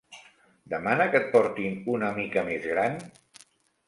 [0.73, 2.97] Demana que et portin una mica més gran?